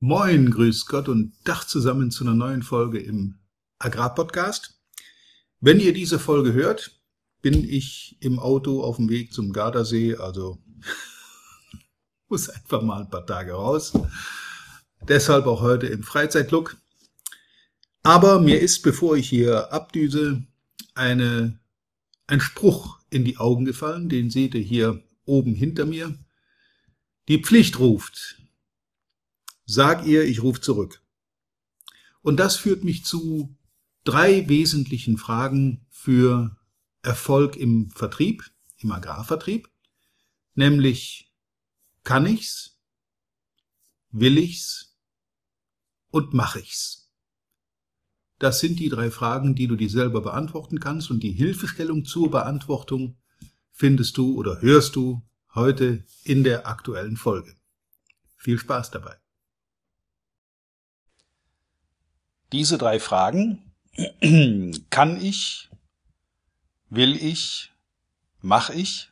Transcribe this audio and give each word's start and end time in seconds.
Moin, 0.00 0.50
grüß 0.50 0.84
Gott 0.84 1.08
und 1.08 1.32
Dach 1.44 1.64
zusammen 1.64 2.10
zu 2.10 2.24
einer 2.24 2.34
neuen 2.34 2.62
Folge 2.62 2.98
im 2.98 3.38
Agrarpodcast. 3.78 4.78
Wenn 5.60 5.80
ihr 5.80 5.94
diese 5.94 6.18
Folge 6.18 6.52
hört, 6.52 7.00
bin 7.40 7.64
ich 7.64 8.18
im 8.20 8.38
Auto 8.38 8.82
auf 8.82 8.96
dem 8.96 9.08
Weg 9.08 9.32
zum 9.32 9.54
Gardasee, 9.54 10.16
also 10.16 10.58
muss 12.28 12.50
einfach 12.50 12.82
mal 12.82 13.00
ein 13.00 13.08
paar 13.08 13.24
Tage 13.24 13.52
raus. 13.52 13.94
Deshalb 15.08 15.46
auch 15.46 15.62
heute 15.62 15.86
im 15.86 16.02
Freizeitlook. 16.02 16.76
Aber 18.02 18.38
mir 18.38 18.60
ist, 18.60 18.82
bevor 18.82 19.16
ich 19.16 19.30
hier 19.30 19.72
abdüse, 19.72 20.44
eine, 20.94 21.58
ein 22.26 22.40
Spruch 22.40 23.00
in 23.08 23.24
die 23.24 23.38
Augen 23.38 23.64
gefallen, 23.64 24.10
den 24.10 24.28
seht 24.28 24.54
ihr 24.54 24.60
hier 24.60 25.02
oben 25.24 25.54
hinter 25.54 25.86
mir. 25.86 26.18
Die 27.28 27.42
Pflicht 27.42 27.78
ruft. 27.78 28.42
Sag 29.66 30.06
ihr, 30.06 30.24
ich 30.24 30.42
rufe 30.42 30.60
zurück. 30.60 31.02
Und 32.22 32.38
das 32.38 32.56
führt 32.56 32.84
mich 32.84 33.04
zu 33.04 33.56
drei 34.04 34.48
wesentlichen 34.48 35.18
Fragen 35.18 35.84
für 35.90 36.56
Erfolg 37.02 37.56
im 37.56 37.90
Vertrieb, 37.90 38.44
im 38.78 38.92
Agrarvertrieb, 38.92 39.68
nämlich 40.54 41.32
kann 42.04 42.26
ich's, 42.26 42.78
will 44.10 44.38
ich's 44.38 44.96
und 46.10 46.32
mach 46.32 46.54
ich's? 46.54 47.10
Das 48.38 48.60
sind 48.60 48.78
die 48.78 48.88
drei 48.88 49.10
Fragen, 49.10 49.54
die 49.54 49.66
du 49.66 49.76
dir 49.76 49.90
selber 49.90 50.20
beantworten 50.20 50.78
kannst 50.78 51.10
und 51.10 51.20
die 51.22 51.32
Hilfestellung 51.32 52.04
zur 52.04 52.30
Beantwortung 52.30 53.18
findest 53.72 54.16
du 54.16 54.36
oder 54.36 54.60
hörst 54.60 54.94
du 54.94 55.22
heute 55.54 56.04
in 56.22 56.44
der 56.44 56.66
aktuellen 56.66 57.16
Folge. 57.16 57.56
Viel 58.36 58.58
Spaß 58.58 58.90
dabei. 58.90 59.16
Diese 62.52 62.78
drei 62.78 63.00
Fragen 63.00 63.72
kann 64.90 65.20
ich, 65.20 65.68
will 66.90 67.16
ich, 67.16 67.72
mach 68.40 68.70
ich, 68.70 69.10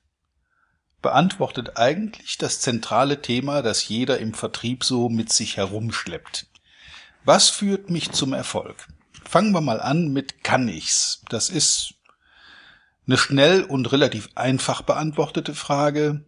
beantwortet 1.03 1.77
eigentlich 1.77 2.39
das 2.39 2.61
zentrale 2.61 3.21
Thema, 3.21 3.61
das 3.61 3.89
jeder 3.89 4.19
im 4.19 4.35
Vertrieb 4.35 4.85
so 4.85 5.09
mit 5.09 5.33
sich 5.33 5.57
herumschleppt. 5.57 6.47
Was 7.25 7.51
führt 7.51 7.91
mich 7.91 8.12
zum 8.12 8.33
Erfolg? 8.33 8.89
Fangen 9.25 9.53
wir 9.53 9.61
mal 9.61 9.81
an 9.81 10.12
mit 10.12 10.45
kann 10.45 10.69
ich's. 10.69 11.23
Das 11.29 11.51
ist 11.51 11.95
eine 13.07 13.19
schnell 13.19 13.65
und 13.65 13.91
relativ 13.93 14.31
einfach 14.35 14.83
beantwortete 14.83 15.55
Frage, 15.55 16.25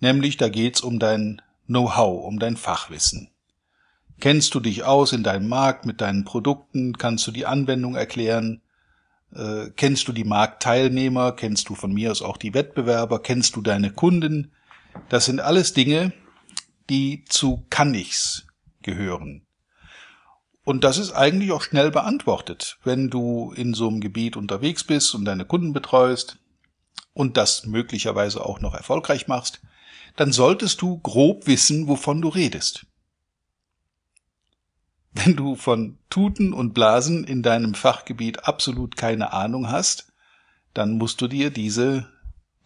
nämlich 0.00 0.36
da 0.36 0.48
geht's 0.48 0.80
um 0.80 0.98
dein 0.98 1.42
Know-how, 1.66 2.24
um 2.24 2.38
dein 2.38 2.56
Fachwissen. 2.56 3.31
Kennst 4.20 4.54
du 4.54 4.60
dich 4.60 4.84
aus 4.84 5.12
in 5.12 5.22
deinem 5.22 5.48
Markt 5.48 5.86
mit 5.86 6.00
deinen 6.00 6.24
Produkten? 6.24 6.96
Kannst 6.96 7.26
du 7.26 7.32
die 7.32 7.46
Anwendung 7.46 7.94
erklären? 7.94 8.62
Äh, 9.34 9.70
kennst 9.76 10.06
du 10.08 10.12
die 10.12 10.24
Marktteilnehmer? 10.24 11.32
Kennst 11.32 11.68
du 11.68 11.74
von 11.74 11.92
mir 11.92 12.10
aus 12.10 12.22
auch 12.22 12.36
die 12.36 12.54
Wettbewerber? 12.54 13.20
Kennst 13.20 13.56
du 13.56 13.62
deine 13.62 13.90
Kunden? 13.90 14.52
Das 15.08 15.24
sind 15.24 15.40
alles 15.40 15.72
Dinge, 15.72 16.12
die 16.90 17.24
zu 17.28 17.64
kann 17.70 17.94
ich's 17.94 18.46
gehören. 18.82 19.46
Und 20.64 20.84
das 20.84 20.98
ist 20.98 21.12
eigentlich 21.12 21.50
auch 21.50 21.62
schnell 21.62 21.90
beantwortet, 21.90 22.78
wenn 22.84 23.10
du 23.10 23.52
in 23.52 23.74
so 23.74 23.88
einem 23.88 24.00
Gebiet 24.00 24.36
unterwegs 24.36 24.84
bist 24.84 25.14
und 25.14 25.24
deine 25.24 25.44
Kunden 25.44 25.72
betreust 25.72 26.38
und 27.14 27.36
das 27.36 27.66
möglicherweise 27.66 28.44
auch 28.44 28.60
noch 28.60 28.74
erfolgreich 28.74 29.26
machst, 29.26 29.60
dann 30.16 30.30
solltest 30.30 30.80
du 30.82 30.98
grob 30.98 31.46
wissen, 31.46 31.88
wovon 31.88 32.22
du 32.22 32.28
redest. 32.28 32.86
Wenn 35.12 35.36
du 35.36 35.56
von 35.56 35.98
Tuten 36.08 36.52
und 36.52 36.72
Blasen 36.72 37.24
in 37.24 37.42
deinem 37.42 37.74
Fachgebiet 37.74 38.46
absolut 38.46 38.96
keine 38.96 39.32
Ahnung 39.32 39.70
hast, 39.70 40.12
dann 40.72 40.92
musst 40.92 41.20
du 41.20 41.28
dir 41.28 41.50
diese, 41.50 42.08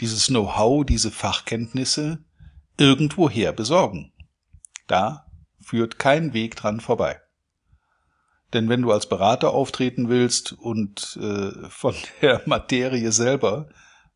dieses 0.00 0.28
Know-how, 0.28 0.86
diese 0.86 1.10
Fachkenntnisse 1.10 2.24
irgendwoher 2.78 3.52
besorgen. 3.52 4.12
Da 4.86 5.26
führt 5.60 5.98
kein 5.98 6.32
Weg 6.32 6.54
dran 6.54 6.80
vorbei. 6.80 7.20
Denn 8.52 8.68
wenn 8.68 8.82
du 8.82 8.92
als 8.92 9.08
Berater 9.08 9.50
auftreten 9.50 10.08
willst 10.08 10.52
und 10.52 11.18
äh, 11.20 11.68
von 11.68 11.94
der 12.22 12.42
Materie 12.46 13.10
selber 13.10 13.68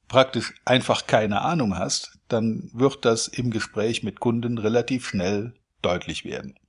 praktisch 0.06 0.54
einfach 0.64 1.06
keine 1.08 1.42
Ahnung 1.42 1.76
hast, 1.76 2.18
dann 2.28 2.70
wird 2.72 3.04
das 3.04 3.26
im 3.26 3.50
Gespräch 3.50 4.04
mit 4.04 4.20
Kunden 4.20 4.58
relativ 4.58 5.08
schnell 5.08 5.54
deutlich 5.82 6.24
werden. 6.24 6.59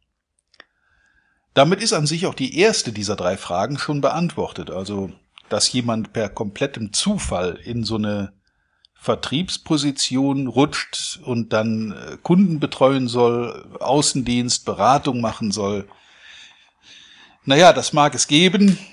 Damit 1.54 1.82
ist 1.82 1.94
an 1.94 2.06
sich 2.06 2.26
auch 2.28 2.34
die 2.34 2.58
erste 2.58 2.94
dieser 2.94 3.16
drei 3.16 3.38
Fragen 3.38 3.78
schon 3.78 4.02
beantwortet. 4.02 4.70
Also, 4.70 5.12
dass 5.50 5.72
jemand 5.72 6.14
per 6.14 6.30
komplettem 6.30 6.94
Zufall 6.94 7.60
in 7.64 7.84
so 7.84 7.96
eine 7.96 8.34
Vertriebsposition 8.94 10.48
rutscht 10.48 11.20
und 11.24 11.54
dann 11.54 11.92
äh, 11.92 12.18
Kunden 12.22 12.60
betreuen 12.60 13.08
soll, 13.08 13.68
Außendienst, 13.80 14.64
Beratung 14.64 15.22
machen 15.22 15.52
soll. 15.52 15.90
Naja, 17.44 17.74
das 17.74 17.94
mag 17.94 18.16
es 18.16 18.28
geben. 18.28 18.78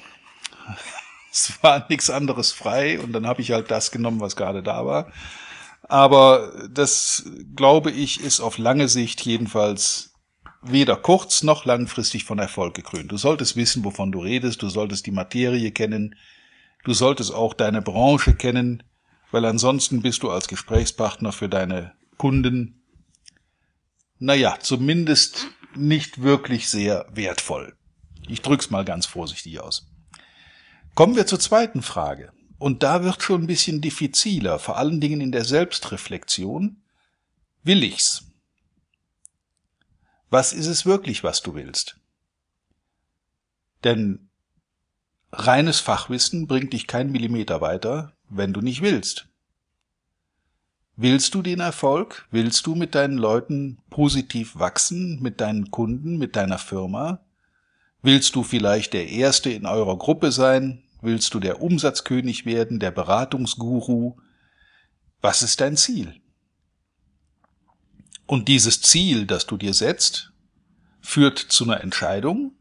Es 1.31 1.63
war 1.63 1.87
nichts 1.89 2.09
anderes 2.09 2.53
frei 2.53 2.99
und 2.99 3.13
dann 3.13 3.27
habe 3.27 3.43
ich 3.43 3.53
halt 3.53 3.71
das 3.71 3.91
genommen, 3.91 4.19
was 4.19 4.35
gerade 4.35 4.63
da 4.63 4.87
war. 4.87 5.13
Aber 5.83 6.53
das, 6.71 7.31
glaube 7.55 7.91
ich, 7.91 8.21
ist 8.21 8.41
auf 8.41 8.59
lange 8.59 8.89
Sicht 8.89 9.21
jedenfalls 9.25 10.15
weder 10.63 10.97
kurz- 10.97 11.43
noch 11.43 11.65
langfristig 11.65 12.25
von 12.25 12.39
Erfolg 12.39 12.75
gekrönt. 12.75 13.13
Du 13.13 13.17
solltest 13.17 13.57
wissen, 13.57 13.85
wovon 13.85 14.13
du 14.13 14.21
redest, 14.21 14.63
du 14.63 14.69
solltest 14.69 15.07
die 15.07 15.13
Materie 15.13 15.71
kennen, 15.71 16.17
du 16.85 16.95
solltest 16.95 17.33
auch 17.33 17.55
deine 17.55 17.83
Branche 17.83 18.35
kennen, 18.35 18.83
weil 19.31 19.45
ansonsten 19.45 20.03
bist 20.03 20.23
du 20.23 20.31
als 20.31 20.49
Gesprächspartner 20.49 21.33
für 21.33 21.49
deine 21.49 21.93
Kunden, 22.17 22.83
naja, 24.19 24.59
zumindest 24.61 25.47
nicht 25.77 26.23
wirklich 26.23 26.69
sehr 26.69 27.07
wertvoll. 27.13 27.77
Ich 28.27 28.43
drück's 28.43 28.71
mal 28.71 28.85
ganz 28.85 29.07
vorsichtig 29.07 29.61
aus. 29.61 29.87
Kommen 30.95 31.15
wir 31.15 31.27
zur 31.27 31.39
zweiten 31.39 31.83
Frage. 31.83 32.33
Und 32.59 32.83
da 32.83 33.05
wird 33.05 33.23
schon 33.23 33.43
ein 33.43 33.47
bisschen 33.47 33.81
diffiziler, 33.81 34.59
vor 34.59 34.77
allen 34.77 35.01
Dingen 35.01 35.21
in 35.21 35.31
der 35.31 35.45
Selbstreflexion. 35.45 36.83
Will 37.63 37.85
ich's? 37.85 38.28
Was 40.31 40.53
ist 40.53 40.67
es 40.67 40.85
wirklich, 40.85 41.25
was 41.25 41.43
du 41.43 41.55
willst? 41.55 41.99
Denn 43.85 44.29
reines 45.33 45.81
Fachwissen 45.81 46.47
bringt 46.47 46.73
dich 46.73 46.87
keinen 46.87 47.13
Millimeter 47.13 47.61
weiter, 47.61 48.13
wenn 48.29 48.53
du 48.53 48.61
nicht 48.61 48.83
willst. 48.83 49.29
Willst 50.97 51.35
du 51.35 51.43
den 51.43 51.61
Erfolg? 51.61 52.27
Willst 52.31 52.67
du 52.67 52.75
mit 52.75 52.95
deinen 52.95 53.19
Leuten 53.19 53.79
positiv 53.89 54.59
wachsen, 54.59 55.23
mit 55.23 55.41
deinen 55.41 55.71
Kunden, 55.71 56.19
mit 56.19 56.35
deiner 56.35 56.59
Firma? 56.59 57.21
Willst 58.03 58.35
du 58.35 58.43
vielleicht 58.43 58.95
der 58.95 59.09
Erste 59.09 59.51
in 59.51 59.65
eurer 59.65 59.97
Gruppe 59.97 60.33
sein? 60.33 60.83
Willst 61.01 61.33
du 61.35 61.41
der 61.41 61.63
Umsatzkönig 61.63 62.47
werden, 62.47 62.81
der 62.81 62.91
Beratungsguru? 62.91 64.17
Was 65.21 65.43
ist 65.43 65.61
dein 65.61 65.77
Ziel? 65.77 66.21
Und 68.29 68.47
dieses 68.47 68.83
Ziel, 68.83 69.25
das 69.25 69.47
du 69.47 69.57
dir 69.57 69.73
setzt, 69.73 70.33
führt 71.01 71.39
zu 71.39 71.65
einer 71.65 71.81
Entscheidung 71.81 72.53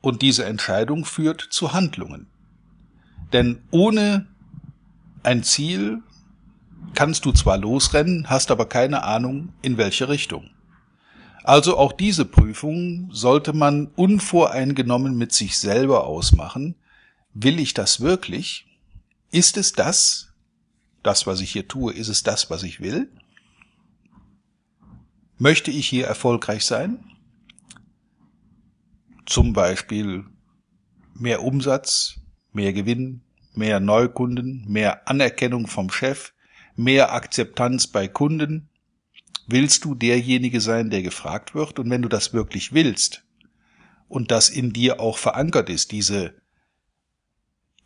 und 0.00 0.20
diese 0.20 0.44
Entscheidung 0.44 1.04
führt 1.04 1.40
zu 1.48 1.72
Handlungen. 1.72 2.26
Denn 3.32 3.62
ohne 3.70 4.26
ein 5.22 5.44
Ziel 5.44 6.02
kannst 6.96 7.24
du 7.24 7.30
zwar 7.30 7.56
losrennen, 7.56 8.28
hast 8.28 8.50
aber 8.50 8.66
keine 8.66 9.04
Ahnung, 9.04 9.52
in 9.62 9.76
welche 9.76 10.08
Richtung. 10.08 10.50
Also 11.44 11.78
auch 11.78 11.92
diese 11.92 12.24
Prüfung 12.24 13.10
sollte 13.12 13.52
man 13.52 13.86
unvoreingenommen 13.94 15.16
mit 15.16 15.30
sich 15.30 15.56
selber 15.56 16.04
ausmachen. 16.04 16.74
Will 17.32 17.60
ich 17.60 17.74
das 17.74 18.00
wirklich? 18.00 18.66
Ist 19.30 19.56
es 19.56 19.72
das? 19.72 20.32
Das, 21.04 21.28
was 21.28 21.40
ich 21.40 21.52
hier 21.52 21.68
tue, 21.68 21.92
ist 21.94 22.08
es 22.08 22.24
das, 22.24 22.50
was 22.50 22.64
ich 22.64 22.80
will? 22.80 23.08
Möchte 25.42 25.70
ich 25.70 25.88
hier 25.88 26.06
erfolgreich 26.06 26.66
sein? 26.66 27.02
Zum 29.24 29.54
Beispiel 29.54 30.26
mehr 31.14 31.42
Umsatz, 31.42 32.20
mehr 32.52 32.74
Gewinn, 32.74 33.22
mehr 33.54 33.80
Neukunden, 33.80 34.66
mehr 34.68 35.08
Anerkennung 35.08 35.66
vom 35.66 35.90
Chef, 35.90 36.34
mehr 36.76 37.14
Akzeptanz 37.14 37.86
bei 37.86 38.06
Kunden? 38.06 38.68
Willst 39.46 39.86
du 39.86 39.94
derjenige 39.94 40.60
sein, 40.60 40.90
der 40.90 41.00
gefragt 41.00 41.54
wird? 41.54 41.78
Und 41.78 41.88
wenn 41.88 42.02
du 42.02 42.10
das 42.10 42.34
wirklich 42.34 42.74
willst 42.74 43.24
und 44.08 44.30
das 44.30 44.50
in 44.50 44.74
dir 44.74 45.00
auch 45.00 45.16
verankert 45.16 45.70
ist, 45.70 45.90
diese 45.90 46.34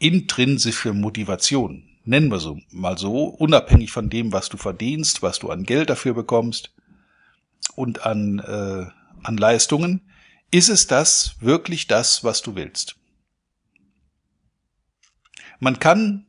intrinsische 0.00 0.92
Motivation, 0.92 1.88
nennen 2.02 2.32
wir 2.32 2.40
so 2.40 2.58
mal 2.72 2.98
so, 2.98 3.26
unabhängig 3.26 3.92
von 3.92 4.10
dem, 4.10 4.32
was 4.32 4.48
du 4.48 4.56
verdienst, 4.56 5.22
was 5.22 5.38
du 5.38 5.50
an 5.50 5.62
Geld 5.62 5.88
dafür 5.88 6.14
bekommst, 6.14 6.73
und 7.74 8.04
an, 8.06 8.38
äh, 8.38 8.86
an 9.22 9.36
Leistungen, 9.36 10.10
ist 10.50 10.68
es 10.68 10.86
das 10.86 11.36
wirklich 11.40 11.86
das, 11.86 12.22
was 12.22 12.42
du 12.42 12.54
willst? 12.54 12.96
Man 15.58 15.78
kann 15.78 16.26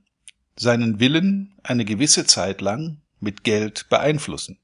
seinen 0.56 1.00
Willen 1.00 1.60
eine 1.63 1.86
gewisse 1.86 2.25
Zeit 2.25 2.62
lang 2.62 3.01
mit 3.19 3.44
Geld 3.44 3.88
beeinflussen. 3.89 4.60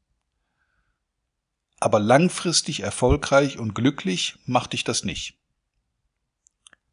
Aber 1.80 2.00
langfristig 2.00 2.82
erfolgreich 2.82 3.58
und 3.58 3.74
glücklich 3.74 4.38
macht 4.46 4.74
dich 4.74 4.84
das 4.84 5.04
nicht. 5.04 5.38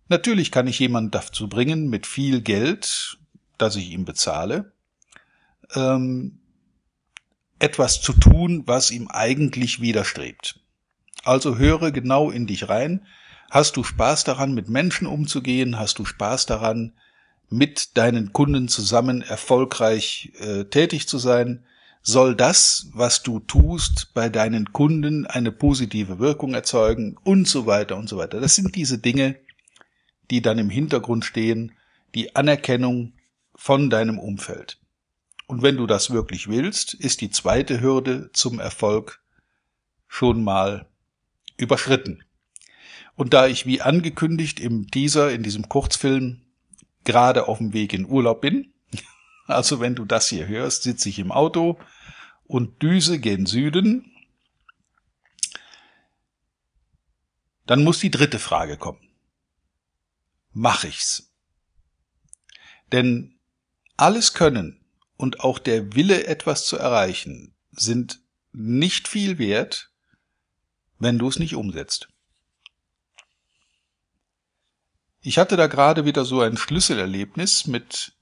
Natürlich 0.08 0.50
kann 0.50 0.66
ich 0.66 0.78
jemanden 0.78 1.10
dazu 1.10 1.48
bringen, 1.48 1.88
mit 1.88 2.06
viel 2.06 2.40
Geld, 2.40 3.18
das 3.58 3.76
ich 3.76 3.90
ihm 3.90 4.06
bezahle, 4.06 4.72
ähm, 5.74 6.40
etwas 7.58 8.00
zu 8.00 8.12
tun, 8.12 8.62
was 8.66 8.90
ihm 8.90 9.08
eigentlich 9.08 9.80
widerstrebt. 9.80 10.60
Also 11.24 11.58
höre 11.58 11.90
genau 11.90 12.30
in 12.30 12.46
dich 12.46 12.68
rein. 12.68 13.06
Hast 13.50 13.76
du 13.76 13.84
Spaß 13.84 14.24
daran, 14.24 14.54
mit 14.54 14.68
Menschen 14.68 15.06
umzugehen? 15.06 15.78
Hast 15.78 15.98
du 15.98 16.04
Spaß 16.04 16.46
daran, 16.46 16.92
mit 17.50 17.96
deinen 17.96 18.32
Kunden 18.32 18.68
zusammen 18.68 19.22
erfolgreich 19.22 20.32
äh, 20.38 20.64
tätig 20.64 21.08
zu 21.08 21.18
sein? 21.18 21.64
Soll 22.02 22.36
das, 22.36 22.88
was 22.92 23.22
du 23.22 23.40
tust, 23.40 24.12
bei 24.14 24.28
deinen 24.28 24.72
Kunden 24.72 25.26
eine 25.26 25.50
positive 25.50 26.18
Wirkung 26.18 26.54
erzeugen 26.54 27.16
und 27.24 27.48
so 27.48 27.66
weiter 27.66 27.96
und 27.96 28.08
so 28.08 28.16
weiter. 28.16 28.40
Das 28.40 28.54
sind 28.54 28.76
diese 28.76 28.98
Dinge, 28.98 29.36
die 30.30 30.40
dann 30.40 30.58
im 30.58 30.70
Hintergrund 30.70 31.24
stehen, 31.24 31.72
die 32.14 32.36
Anerkennung 32.36 33.14
von 33.54 33.90
deinem 33.90 34.18
Umfeld. 34.18 34.78
Und 35.48 35.62
wenn 35.62 35.78
du 35.78 35.86
das 35.86 36.10
wirklich 36.10 36.48
willst, 36.48 36.92
ist 36.92 37.22
die 37.22 37.30
zweite 37.30 37.80
Hürde 37.80 38.30
zum 38.34 38.60
Erfolg 38.60 39.22
schon 40.06 40.44
mal 40.44 40.86
überschritten. 41.56 42.22
Und 43.16 43.32
da 43.32 43.46
ich 43.46 43.64
wie 43.64 43.80
angekündigt 43.80 44.60
im 44.60 44.90
Teaser 44.90 45.32
in 45.32 45.42
diesem 45.42 45.70
Kurzfilm 45.70 46.42
gerade 47.04 47.48
auf 47.48 47.58
dem 47.58 47.72
Weg 47.72 47.94
in 47.94 48.04
Urlaub 48.04 48.42
bin, 48.42 48.74
also 49.46 49.80
wenn 49.80 49.94
du 49.94 50.04
das 50.04 50.28
hier 50.28 50.46
hörst, 50.46 50.82
sitze 50.82 51.08
ich 51.08 51.18
im 51.18 51.32
Auto 51.32 51.80
und 52.44 52.82
düse 52.82 53.18
gen 53.18 53.46
Süden, 53.46 54.12
dann 57.64 57.84
muss 57.84 58.00
die 58.00 58.10
dritte 58.10 58.38
Frage 58.38 58.76
kommen. 58.76 59.08
Mach 60.52 60.84
ich's? 60.84 61.32
Denn 62.92 63.38
alles 63.96 64.34
Können 64.34 64.77
und 65.18 65.40
auch 65.40 65.58
der 65.58 65.94
Wille, 65.94 66.26
etwas 66.26 66.64
zu 66.64 66.78
erreichen, 66.78 67.54
sind 67.72 68.20
nicht 68.52 69.08
viel 69.08 69.38
wert, 69.38 69.90
wenn 70.98 71.18
du 71.18 71.28
es 71.28 71.38
nicht 71.38 71.54
umsetzt. 71.54 72.08
Ich 75.20 75.36
hatte 75.36 75.56
da 75.56 75.66
gerade 75.66 76.06
wieder 76.06 76.24
so 76.24 76.40
ein 76.40 76.56
Schlüsselerlebnis 76.56 77.66
mit 77.66 78.14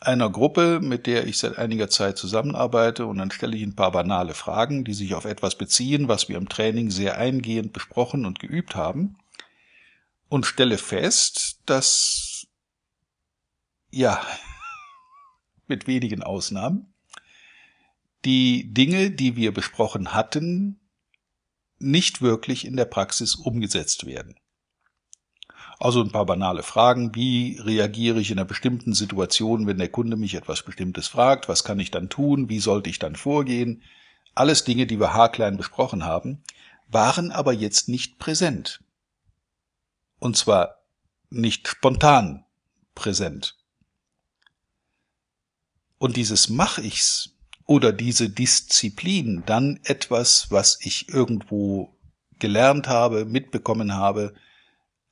einer 0.00 0.28
Gruppe, 0.28 0.80
mit 0.80 1.06
der 1.06 1.26
ich 1.28 1.38
seit 1.38 1.58
einiger 1.58 1.88
Zeit 1.88 2.18
zusammenarbeite 2.18 3.06
und 3.06 3.18
dann 3.18 3.30
stelle 3.30 3.56
ich 3.56 3.62
ein 3.62 3.76
paar 3.76 3.92
banale 3.92 4.34
Fragen, 4.34 4.84
die 4.84 4.94
sich 4.94 5.14
auf 5.14 5.24
etwas 5.24 5.56
beziehen, 5.56 6.08
was 6.08 6.28
wir 6.28 6.36
im 6.36 6.48
Training 6.48 6.90
sehr 6.90 7.18
eingehend 7.18 7.72
besprochen 7.72 8.26
und 8.26 8.40
geübt 8.40 8.74
haben 8.74 9.16
und 10.28 10.44
stelle 10.44 10.76
fest, 10.76 11.60
dass 11.66 12.48
ja, 13.90 14.20
mit 15.72 15.86
wenigen 15.86 16.22
Ausnahmen, 16.22 16.92
die 18.26 18.74
Dinge, 18.74 19.10
die 19.10 19.36
wir 19.36 19.54
besprochen 19.54 20.12
hatten, 20.12 20.80
nicht 21.78 22.20
wirklich 22.20 22.66
in 22.66 22.76
der 22.76 22.84
Praxis 22.84 23.34
umgesetzt 23.34 24.04
werden. 24.04 24.34
Also 25.80 26.02
ein 26.02 26.12
paar 26.12 26.26
banale 26.26 26.62
Fragen. 26.62 27.14
Wie 27.14 27.58
reagiere 27.58 28.20
ich 28.20 28.30
in 28.30 28.38
einer 28.38 28.44
bestimmten 28.44 28.92
Situation, 28.92 29.66
wenn 29.66 29.78
der 29.78 29.88
Kunde 29.88 30.16
mich 30.16 30.34
etwas 30.34 30.62
Bestimmtes 30.62 31.08
fragt? 31.08 31.48
Was 31.48 31.64
kann 31.64 31.80
ich 31.80 31.90
dann 31.90 32.10
tun? 32.10 32.50
Wie 32.50 32.60
sollte 32.60 32.90
ich 32.90 32.98
dann 32.98 33.16
vorgehen? 33.16 33.82
Alles 34.34 34.64
Dinge, 34.64 34.86
die 34.86 35.00
wir 35.00 35.14
haarklein 35.14 35.56
besprochen 35.56 36.04
haben, 36.04 36.44
waren 36.88 37.32
aber 37.32 37.54
jetzt 37.54 37.88
nicht 37.88 38.18
präsent. 38.18 38.84
Und 40.18 40.36
zwar 40.36 40.82
nicht 41.30 41.66
spontan 41.66 42.44
präsent. 42.94 43.56
Und 46.02 46.16
dieses 46.16 46.48
mach 46.48 46.78
ich's 46.78 47.30
oder 47.64 47.92
diese 47.92 48.28
Disziplin, 48.28 49.44
dann 49.46 49.78
etwas, 49.84 50.50
was 50.50 50.78
ich 50.80 51.08
irgendwo 51.08 51.96
gelernt 52.40 52.88
habe, 52.88 53.24
mitbekommen 53.24 53.94
habe, 53.94 54.34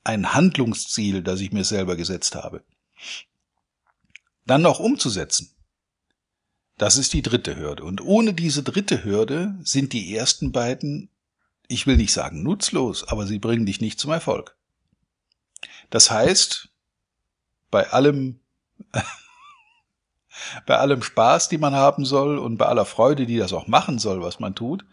ein 0.03 0.33
Handlungsziel, 0.33 1.23
das 1.23 1.39
ich 1.39 1.53
mir 1.53 1.63
selber 1.63 1.95
gesetzt 1.95 2.35
habe, 2.35 2.65
dann 4.45 4.63
noch 4.63 4.81
umzusetzen. 4.81 5.55
Das 6.77 6.97
ist 6.97 7.13
die 7.13 7.21
dritte 7.21 7.55
Hürde. 7.55 7.85
Und 7.85 8.01
ohne 8.01 8.33
diese 8.33 8.61
dritte 8.61 9.05
Hürde 9.05 9.57
sind 9.63 9.93
die 9.93 10.13
ersten 10.13 10.51
beiden, 10.51 11.09
ich 11.69 11.87
will 11.87 11.95
nicht 11.95 12.11
sagen 12.11 12.43
nutzlos, 12.43 13.07
aber 13.07 13.25
sie 13.27 13.39
bringen 13.39 13.65
dich 13.65 13.79
nicht 13.79 13.97
zum 13.97 14.11
Erfolg. 14.11 14.57
Das 15.89 16.11
heißt, 16.11 16.67
bei 17.69 17.89
allem 17.91 18.41
bei 20.65 20.77
allem 20.77 21.03
Spaß, 21.03 21.49
die 21.49 21.57
man 21.57 21.73
haben 21.73 22.05
soll 22.05 22.37
und 22.37 22.57
bei 22.57 22.65
aller 22.65 22.85
Freude, 22.85 23.25
die 23.25 23.37
das 23.37 23.53
auch 23.53 23.67
machen 23.67 23.99
soll, 23.99 24.21
was 24.21 24.39
man 24.39 24.55
tut, 24.55 24.85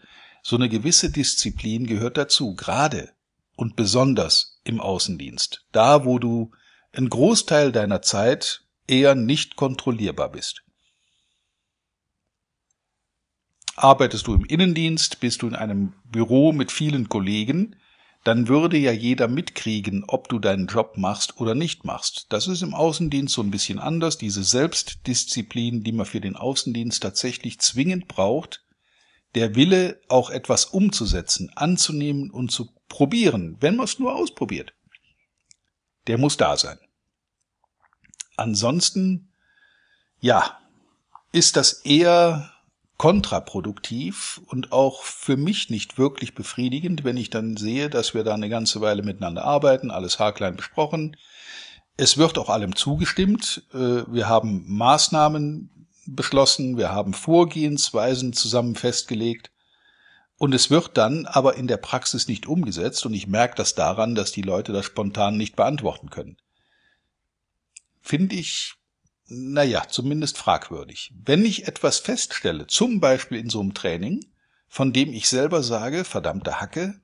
so 0.43 0.55
eine 0.55 0.69
gewisse 0.69 1.11
Disziplin 1.11 1.85
gehört 1.87 2.17
dazu, 2.17 2.55
gerade 2.55 3.11
und 3.55 3.75
besonders 3.75 4.59
im 4.63 4.79
Außendienst, 4.79 5.65
da 5.71 6.05
wo 6.05 6.19
du 6.19 6.51
einen 6.93 7.09
Großteil 7.09 7.71
deiner 7.71 8.01
Zeit 8.01 8.63
eher 8.87 9.15
nicht 9.15 9.55
kontrollierbar 9.55 10.31
bist. 10.31 10.63
Arbeitest 13.75 14.27
du 14.27 14.33
im 14.33 14.45
Innendienst, 14.45 15.19
bist 15.19 15.41
du 15.41 15.47
in 15.47 15.55
einem 15.55 15.93
Büro 16.05 16.51
mit 16.51 16.71
vielen 16.71 17.07
Kollegen, 17.07 17.75
dann 18.23 18.47
würde 18.47 18.77
ja 18.77 18.91
jeder 18.91 19.27
mitkriegen, 19.27 20.03
ob 20.07 20.27
du 20.27 20.39
deinen 20.39 20.67
Job 20.67 20.97
machst 20.97 21.39
oder 21.39 21.55
nicht 21.55 21.85
machst. 21.85 22.27
Das 22.29 22.47
ist 22.47 22.61
im 22.61 22.73
Außendienst 22.73 23.33
so 23.33 23.41
ein 23.41 23.51
bisschen 23.51 23.79
anders. 23.79 24.17
Diese 24.17 24.43
Selbstdisziplin, 24.43 25.83
die 25.83 25.93
man 25.93 26.05
für 26.05 26.19
den 26.19 26.35
Außendienst 26.35 27.01
tatsächlich 27.01 27.59
zwingend 27.59 28.07
braucht, 28.07 28.65
der 29.35 29.55
Wille, 29.55 30.01
auch 30.09 30.29
etwas 30.29 30.65
umzusetzen, 30.65 31.51
anzunehmen 31.55 32.29
und 32.31 32.51
zu 32.51 32.69
probieren, 32.89 33.57
wenn 33.59 33.75
man 33.75 33.85
es 33.85 33.99
nur 33.99 34.15
ausprobiert, 34.15 34.73
der 36.07 36.17
muss 36.17 36.37
da 36.37 36.57
sein. 36.57 36.79
Ansonsten, 38.35 39.31
ja, 40.19 40.59
ist 41.31 41.55
das 41.55 41.73
eher 41.85 42.51
kontraproduktiv 42.99 44.41
und 44.47 44.73
auch 44.73 45.03
für 45.03 45.37
mich 45.37 45.69
nicht 45.69 45.97
wirklich 45.97 46.35
befriedigend, 46.35 47.05
wenn 47.05 47.15
ich 47.15 47.29
dann 47.29 47.55
sehe, 47.55 47.89
dass 47.89 48.13
wir 48.13 48.25
da 48.25 48.33
eine 48.33 48.49
ganze 48.49 48.81
Weile 48.81 49.03
miteinander 49.03 49.45
arbeiten, 49.45 49.89
alles 49.89 50.19
haarklein 50.19 50.57
besprochen. 50.57 51.15
Es 51.95 52.17
wird 52.17 52.37
auch 52.37 52.49
allem 52.49 52.75
zugestimmt. 52.75 53.63
Äh, 53.73 54.03
wir 54.05 54.27
haben 54.27 54.65
Maßnahmen 54.67 55.87
beschlossen, 56.07 56.77
wir 56.77 56.91
haben 56.91 57.13
Vorgehensweisen 57.13 58.33
zusammen 58.33 58.75
festgelegt. 58.75 59.49
Und 60.37 60.53
es 60.53 60.69
wird 60.69 60.97
dann 60.97 61.25
aber 61.25 61.55
in 61.55 61.67
der 61.67 61.77
Praxis 61.77 62.27
nicht 62.27 62.47
umgesetzt 62.47 63.05
und 63.05 63.13
ich 63.13 63.27
merke 63.27 63.55
das 63.55 63.75
daran, 63.75 64.13
dass 64.13 64.33
die 64.33 64.41
Leute 64.41 64.73
das 64.73 64.85
spontan 64.85 65.37
nicht 65.37 65.55
beantworten 65.55 66.09
können. 66.09 66.35
Finde 68.01 68.35
ich 68.35 68.73
naja, 69.29 69.87
zumindest 69.87 70.37
fragwürdig. 70.37 71.13
Wenn 71.23 71.45
ich 71.45 71.67
etwas 71.67 71.99
feststelle, 71.99 72.67
zum 72.67 72.99
Beispiel 72.99 73.39
in 73.39 73.49
so 73.49 73.59
einem 73.59 73.73
Training, 73.73 74.25
von 74.67 74.91
dem 74.91 75.13
ich 75.13 75.29
selber 75.29 75.63
sage, 75.63 76.03
verdammte 76.03 76.59
Hacke, 76.59 76.99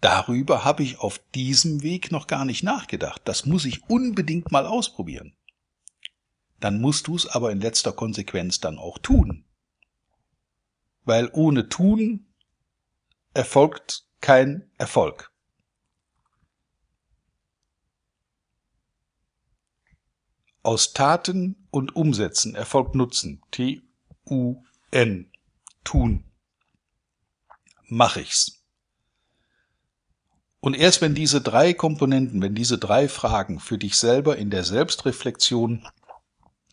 darüber 0.00 0.64
habe 0.64 0.82
ich 0.82 0.98
auf 0.98 1.20
diesem 1.34 1.82
Weg 1.82 2.12
noch 2.12 2.26
gar 2.26 2.44
nicht 2.44 2.62
nachgedacht. 2.62 3.22
Das 3.24 3.46
muss 3.46 3.64
ich 3.64 3.88
unbedingt 3.88 4.52
mal 4.52 4.66
ausprobieren. 4.66 5.34
Dann 6.60 6.80
musst 6.80 7.08
du 7.08 7.16
es 7.16 7.26
aber 7.26 7.50
in 7.50 7.60
letzter 7.60 7.92
Konsequenz 7.92 8.60
dann 8.60 8.78
auch 8.78 8.98
tun. 8.98 9.44
Weil 11.04 11.30
ohne 11.32 11.68
tun 11.68 12.26
erfolgt 13.34 14.04
kein 14.20 14.70
Erfolg. 14.78 15.31
Aus 20.62 20.92
Taten 20.92 21.66
und 21.70 21.96
Umsetzen 21.96 22.54
erfolgt 22.54 22.94
Nutzen. 22.94 23.42
T-U-N. 23.50 25.30
Tun. 25.84 26.24
Mach 27.88 28.16
ich's. 28.16 28.62
Und 30.60 30.74
erst 30.74 31.00
wenn 31.00 31.16
diese 31.16 31.40
drei 31.40 31.74
Komponenten, 31.74 32.40
wenn 32.40 32.54
diese 32.54 32.78
drei 32.78 33.08
Fragen 33.08 33.58
für 33.58 33.78
dich 33.78 33.96
selber 33.96 34.36
in 34.36 34.50
der 34.50 34.62
Selbstreflexion 34.62 35.88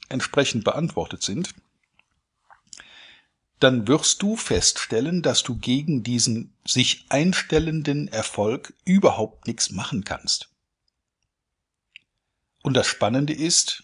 entsprechend 0.09 0.63
beantwortet 0.63 1.23
sind, 1.23 1.55
dann 3.59 3.87
wirst 3.87 4.21
du 4.21 4.35
feststellen, 4.35 5.23
dass 5.23 5.41
du 5.41 5.57
gegen 5.57 6.03
diesen 6.03 6.53
sich 6.65 7.05
einstellenden 7.09 8.07
Erfolg 8.07 8.73
überhaupt 8.85 9.47
nichts 9.47 9.71
machen 9.71 10.03
kannst. 10.03 10.49
Und 12.61 12.73
das 12.73 12.87
Spannende 12.87 13.33
ist, 13.33 13.83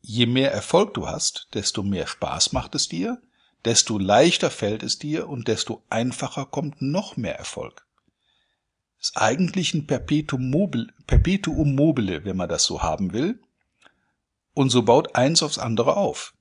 je 0.00 0.26
mehr 0.26 0.52
Erfolg 0.52 0.94
du 0.94 1.06
hast, 1.06 1.48
desto 1.54 1.82
mehr 1.82 2.06
Spaß 2.06 2.52
macht 2.52 2.74
es 2.74 2.88
dir, 2.88 3.20
desto 3.64 3.98
leichter 3.98 4.50
fällt 4.50 4.82
es 4.82 4.98
dir 4.98 5.28
und 5.28 5.48
desto 5.48 5.84
einfacher 5.90 6.46
kommt 6.46 6.80
noch 6.80 7.16
mehr 7.16 7.36
Erfolg. 7.36 7.86
Das 8.98 9.10
ist 9.10 9.16
eigentlich 9.16 9.74
ein 9.74 9.86
Perpetuum 9.86 10.50
mobile, 10.50 10.88
Perpetuum 11.06 11.74
mobile, 11.74 12.24
wenn 12.24 12.36
man 12.36 12.48
das 12.48 12.64
so 12.64 12.82
haben 12.82 13.12
will. 13.12 13.40
Und 14.54 14.70
so 14.70 14.82
baut 14.82 15.14
eins 15.14 15.42
aufs 15.42 15.58
andere 15.58 15.96
auf. 15.96 16.34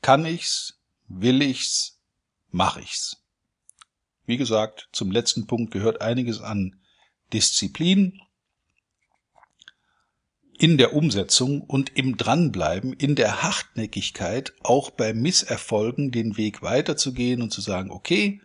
Kann 0.00 0.26
ich's, 0.26 0.80
will 1.06 1.40
ich's, 1.42 2.00
mach 2.50 2.78
ich's. 2.78 3.22
Wie 4.26 4.36
gesagt, 4.36 4.88
zum 4.92 5.12
letzten 5.12 5.46
Punkt 5.46 5.72
gehört 5.72 6.00
einiges 6.00 6.40
an 6.40 6.80
Disziplin 7.32 8.20
in 10.62 10.78
der 10.78 10.94
Umsetzung 10.94 11.62
und 11.62 11.96
im 11.96 12.16
Dranbleiben, 12.16 12.92
in 12.92 13.16
der 13.16 13.42
Hartnäckigkeit, 13.42 14.52
auch 14.62 14.90
bei 14.90 15.12
Misserfolgen 15.12 16.12
den 16.12 16.36
Weg 16.36 16.62
weiterzugehen 16.62 17.42
und 17.42 17.50
zu 17.50 17.60
sagen, 17.60 17.90
okay, 17.90 18.40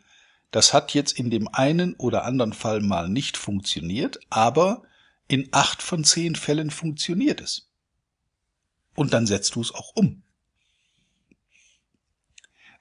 das 0.50 0.74
hat 0.74 0.96
jetzt 0.96 1.12
in 1.12 1.30
dem 1.30 1.48
einen 1.48 1.94
oder 1.94 2.26
anderen 2.26 2.54
Fall 2.54 2.82
mal 2.82 3.08
nicht 3.08 3.38
funktioniert, 3.38 4.20
aber 4.32 4.82
in 5.28 5.50
acht 5.52 5.84
von 5.84 6.04
zehn 6.04 6.36
Fällen 6.36 6.72
funktioniert 6.72 7.40
es. 7.40 7.70
Und 8.96 9.14
dann 9.14 9.28
setzt 9.28 9.54
du 9.54 9.62
es 9.62 9.72
auch 9.76 9.92
um. 9.94 10.24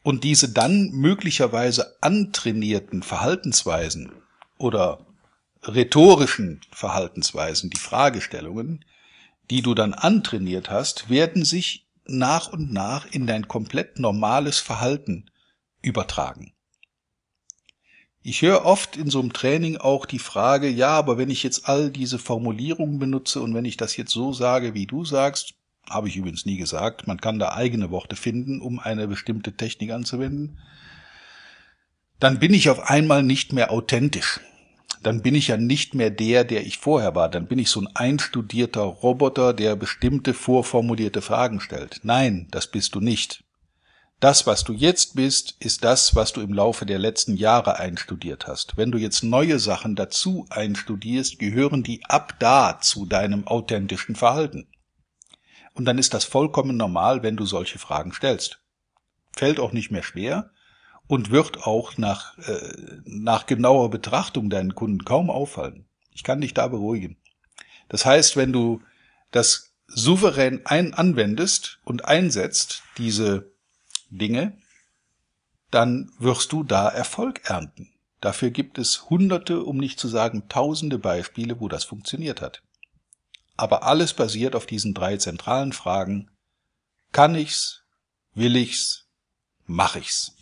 Und 0.02 0.24
diese 0.24 0.48
dann 0.48 0.92
möglicherweise 0.92 1.98
antrainierten 2.00 3.02
Verhaltensweisen 3.02 4.12
oder 4.56 5.04
rhetorischen 5.62 6.62
Verhaltensweisen, 6.70 7.68
die 7.68 7.78
Fragestellungen, 7.78 8.82
die 9.50 9.62
du 9.62 9.74
dann 9.74 9.94
antrainiert 9.94 10.70
hast, 10.70 11.08
werden 11.08 11.44
sich 11.44 11.86
nach 12.06 12.52
und 12.52 12.72
nach 12.72 13.06
in 13.10 13.26
dein 13.26 13.48
komplett 13.48 13.98
normales 13.98 14.58
Verhalten 14.58 15.30
übertragen. 15.82 16.52
Ich 18.22 18.42
höre 18.42 18.64
oft 18.64 18.96
in 18.96 19.08
so 19.08 19.20
einem 19.20 19.32
Training 19.32 19.76
auch 19.76 20.04
die 20.04 20.18
Frage, 20.18 20.68
ja, 20.68 20.88
aber 20.88 21.16
wenn 21.16 21.30
ich 21.30 21.44
jetzt 21.44 21.68
all 21.68 21.90
diese 21.90 22.18
Formulierungen 22.18 22.98
benutze 22.98 23.40
und 23.40 23.54
wenn 23.54 23.64
ich 23.64 23.76
das 23.76 23.96
jetzt 23.96 24.10
so 24.10 24.32
sage, 24.32 24.74
wie 24.74 24.86
du 24.86 25.04
sagst, 25.04 25.54
habe 25.88 26.08
ich 26.08 26.16
übrigens 26.16 26.44
nie 26.44 26.56
gesagt, 26.56 27.06
man 27.06 27.20
kann 27.20 27.38
da 27.38 27.52
eigene 27.52 27.90
Worte 27.92 28.16
finden, 28.16 28.60
um 28.60 28.80
eine 28.80 29.06
bestimmte 29.06 29.56
Technik 29.56 29.92
anzuwenden, 29.92 30.58
dann 32.18 32.40
bin 32.40 32.52
ich 32.52 32.68
auf 32.68 32.90
einmal 32.90 33.22
nicht 33.22 33.52
mehr 33.52 33.70
authentisch. 33.70 34.40
Dann 35.06 35.22
bin 35.22 35.36
ich 35.36 35.46
ja 35.46 35.56
nicht 35.56 35.94
mehr 35.94 36.10
der, 36.10 36.42
der 36.42 36.66
ich 36.66 36.78
vorher 36.78 37.14
war. 37.14 37.28
Dann 37.28 37.46
bin 37.46 37.60
ich 37.60 37.70
so 37.70 37.80
ein 37.80 37.86
einstudierter 37.94 38.82
Roboter, 38.82 39.54
der 39.54 39.76
bestimmte 39.76 40.34
vorformulierte 40.34 41.22
Fragen 41.22 41.60
stellt. 41.60 42.00
Nein, 42.02 42.48
das 42.50 42.66
bist 42.66 42.96
du 42.96 43.00
nicht. 43.00 43.44
Das, 44.18 44.48
was 44.48 44.64
du 44.64 44.72
jetzt 44.72 45.14
bist, 45.14 45.54
ist 45.60 45.84
das, 45.84 46.16
was 46.16 46.32
du 46.32 46.40
im 46.40 46.52
Laufe 46.52 46.86
der 46.86 46.98
letzten 46.98 47.36
Jahre 47.36 47.78
einstudiert 47.78 48.48
hast. 48.48 48.76
Wenn 48.76 48.90
du 48.90 48.98
jetzt 48.98 49.22
neue 49.22 49.60
Sachen 49.60 49.94
dazu 49.94 50.44
einstudierst, 50.50 51.38
gehören 51.38 51.84
die 51.84 52.04
ab 52.06 52.34
da 52.40 52.80
zu 52.80 53.06
deinem 53.06 53.46
authentischen 53.46 54.16
Verhalten. 54.16 54.66
Und 55.72 55.84
dann 55.84 55.98
ist 55.98 56.14
das 56.14 56.24
vollkommen 56.24 56.76
normal, 56.76 57.22
wenn 57.22 57.36
du 57.36 57.46
solche 57.46 57.78
Fragen 57.78 58.12
stellst. 58.12 58.58
Fällt 59.30 59.60
auch 59.60 59.70
nicht 59.70 59.92
mehr 59.92 60.02
schwer 60.02 60.50
und 61.08 61.30
wird 61.30 61.64
auch 61.64 61.98
nach, 61.98 62.36
äh, 62.38 63.00
nach 63.04 63.46
genauer 63.46 63.90
Betrachtung 63.90 64.50
deinen 64.50 64.74
Kunden 64.74 65.04
kaum 65.04 65.30
auffallen. 65.30 65.86
Ich 66.10 66.24
kann 66.24 66.40
dich 66.40 66.54
da 66.54 66.66
beruhigen. 66.68 67.16
Das 67.88 68.04
heißt, 68.04 68.36
wenn 68.36 68.52
du 68.52 68.82
das 69.30 69.72
souverän 69.86 70.66
ein 70.66 70.94
anwendest 70.94 71.78
und 71.84 72.04
einsetzt, 72.04 72.82
diese 72.98 73.52
Dinge, 74.10 74.58
dann 75.70 76.10
wirst 76.18 76.52
du 76.52 76.64
da 76.64 76.88
Erfolg 76.88 77.42
ernten. 77.44 77.92
Dafür 78.20 78.50
gibt 78.50 78.78
es 78.78 79.10
hunderte, 79.10 79.62
um 79.62 79.76
nicht 79.76 80.00
zu 80.00 80.08
sagen 80.08 80.48
tausende 80.48 80.98
Beispiele, 80.98 81.60
wo 81.60 81.68
das 81.68 81.84
funktioniert 81.84 82.40
hat. 82.40 82.62
Aber 83.56 83.84
alles 83.84 84.14
basiert 84.14 84.54
auf 84.54 84.66
diesen 84.66 84.94
drei 84.94 85.16
zentralen 85.16 85.72
Fragen. 85.72 86.30
Kann 87.12 87.34
ich's? 87.34 87.82
Will 88.34 88.56
ich's? 88.56 89.06
Mach 89.66 89.96
ich's? 89.96 90.35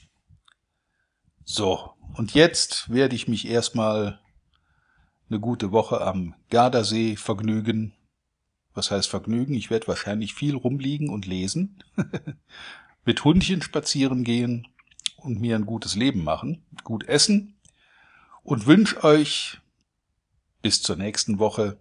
So, 1.45 1.91
und 2.15 2.35
jetzt 2.35 2.91
werde 2.91 3.15
ich 3.15 3.29
mich 3.29 3.49
erstmal 3.49 4.19
eine 5.29 5.41
gute 5.41 5.73
Woche 5.73 6.01
am 6.01 6.35
Gardasee 6.51 7.17
vergnügen. 7.17 7.93
Was 8.73 8.91
heißt 8.91 9.09
vergnügen? 9.09 9.55
Ich 9.55 9.71
werde 9.71 9.89
wahrscheinlich 9.89 10.35
viel 10.35 10.57
rumliegen 10.57 11.11
und 11.11 11.27
lesen. 11.27 11.83
mit 13.05 13.25
Hundchen 13.25 13.63
spazieren 13.63 14.25
gehen 14.25 14.67
und 15.17 15.41
mir 15.41 15.57
ein 15.57 15.67
gutes 15.67 15.95
Leben 15.95 16.25
machen, 16.25 16.63
gut 16.83 17.05
essen 17.09 17.57
und 18.43 18.67
wünsche 18.67 19.03
euch 19.05 19.61
bis 20.63 20.83
zur 20.83 20.97
nächsten 20.97 21.39
Woche 21.39 21.79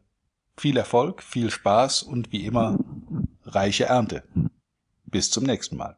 viel 0.58 0.78
Erfolg, 0.78 1.24
viel 1.24 1.50
Spaß 1.50 2.04
und 2.04 2.32
wie 2.32 2.46
immer 2.46 2.78
reiche 3.46 3.86
Ernte. 3.86 4.24
Bis 5.06 5.32
zum 5.32 5.46
nächsten 5.46 5.78
Mal. 5.78 5.98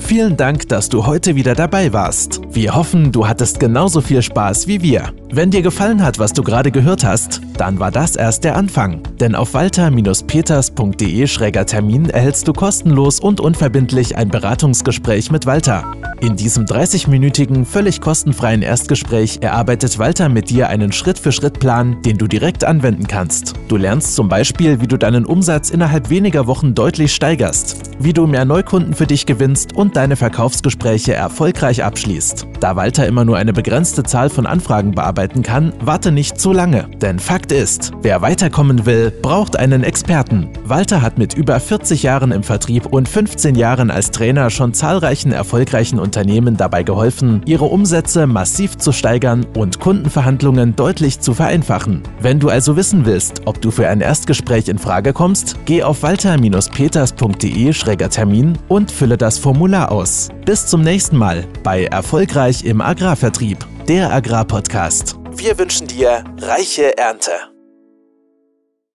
Vielen 0.00 0.36
Dank, 0.36 0.68
dass 0.68 0.88
du 0.88 1.06
heute 1.06 1.36
wieder 1.36 1.54
dabei 1.54 1.92
warst. 1.92 2.40
Wir 2.50 2.74
hoffen, 2.74 3.12
du 3.12 3.28
hattest 3.28 3.60
genauso 3.60 4.00
viel 4.00 4.22
Spaß 4.22 4.66
wie 4.66 4.82
wir. 4.82 5.12
Wenn 5.32 5.52
dir 5.52 5.62
gefallen 5.62 6.02
hat, 6.02 6.18
was 6.18 6.32
du 6.32 6.42
gerade 6.42 6.72
gehört 6.72 7.04
hast, 7.04 7.40
dann 7.56 7.78
war 7.78 7.92
das 7.92 8.16
erst 8.16 8.42
der 8.42 8.56
Anfang. 8.56 9.00
Denn 9.20 9.36
auf 9.36 9.54
walter-peters.de-termin 9.54 12.10
erhältst 12.10 12.48
du 12.48 12.52
kostenlos 12.52 13.20
und 13.20 13.38
unverbindlich 13.38 14.16
ein 14.16 14.28
Beratungsgespräch 14.28 15.30
mit 15.30 15.46
Walter. 15.46 15.84
In 16.20 16.36
diesem 16.36 16.64
30-minütigen, 16.64 17.64
völlig 17.64 18.00
kostenfreien 18.00 18.62
Erstgespräch 18.62 19.38
erarbeitet 19.40 19.98
Walter 19.98 20.28
mit 20.28 20.50
dir 20.50 20.68
einen 20.68 20.92
Schritt-für-Schritt-Plan, 20.92 22.02
den 22.02 22.18
du 22.18 22.26
direkt 22.26 22.64
anwenden 22.64 23.06
kannst. 23.06 23.54
Du 23.68 23.76
lernst 23.76 24.16
zum 24.16 24.28
Beispiel, 24.28 24.80
wie 24.80 24.86
du 24.86 24.98
deinen 24.98 25.24
Umsatz 25.24 25.70
innerhalb 25.70 26.10
weniger 26.10 26.46
Wochen 26.46 26.74
deutlich 26.74 27.14
steigerst, 27.14 27.94
wie 28.00 28.12
du 28.12 28.26
mehr 28.26 28.44
Neukunden 28.44 28.94
für 28.94 29.06
dich 29.06 29.24
gewinnst 29.24 29.76
und 29.76 29.89
deine 29.96 30.16
Verkaufsgespräche 30.16 31.14
erfolgreich 31.14 31.82
abschließt. 31.82 32.46
Da 32.60 32.76
Walter 32.76 33.06
immer 33.06 33.24
nur 33.24 33.38
eine 33.38 33.54
begrenzte 33.54 34.02
Zahl 34.02 34.28
von 34.28 34.44
Anfragen 34.46 34.92
bearbeiten 34.92 35.42
kann, 35.42 35.72
warte 35.80 36.12
nicht 36.12 36.40
zu 36.40 36.52
lange. 36.52 36.88
Denn 37.00 37.18
Fakt 37.18 37.50
ist, 37.52 37.92
wer 38.02 38.20
weiterkommen 38.20 38.84
will, 38.86 39.10
braucht 39.10 39.56
einen 39.56 39.82
Experten. 39.82 40.50
Walter 40.64 41.00
hat 41.00 41.16
mit 41.18 41.32
über 41.34 41.58
40 41.58 42.02
Jahren 42.02 42.32
im 42.32 42.42
Vertrieb 42.42 42.84
und 42.86 43.08
15 43.08 43.54
Jahren 43.54 43.90
als 43.90 44.10
Trainer 44.10 44.50
schon 44.50 44.74
zahlreichen 44.74 45.32
erfolgreichen 45.32 45.98
Unternehmen 45.98 46.58
dabei 46.58 46.82
geholfen, 46.82 47.40
ihre 47.46 47.64
Umsätze 47.64 48.26
massiv 48.26 48.76
zu 48.76 48.92
steigern 48.92 49.46
und 49.56 49.80
Kundenverhandlungen 49.80 50.76
deutlich 50.76 51.20
zu 51.20 51.32
vereinfachen. 51.32 52.02
Wenn 52.20 52.38
du 52.38 52.50
also 52.50 52.76
wissen 52.76 53.06
willst, 53.06 53.40
ob 53.46 53.62
du 53.62 53.70
für 53.70 53.88
ein 53.88 54.02
Erstgespräch 54.02 54.68
in 54.68 54.78
Frage 54.78 55.14
kommst, 55.14 55.56
geh 55.64 55.82
auf 55.82 56.02
walter-peters.de-termin 56.02 58.58
und 58.68 58.90
fülle 58.90 59.16
das 59.16 59.38
Formular 59.38 59.79
aus. 59.88 60.28
Bis 60.44 60.66
zum 60.66 60.82
nächsten 60.82 61.16
Mal 61.16 61.46
bei 61.62 61.84
Erfolgreich 61.84 62.64
im 62.64 62.80
Agrarvertrieb, 62.80 63.58
der 63.88 64.12
Agrarpodcast. 64.12 65.16
Wir 65.32 65.58
wünschen 65.58 65.86
dir 65.86 66.24
reiche 66.38 66.96
Ernte. 66.98 67.32